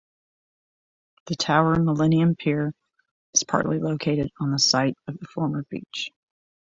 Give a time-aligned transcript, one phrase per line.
[1.27, 2.73] The Tower Millennium Pier
[3.35, 6.09] is partly located on the site of the former beach.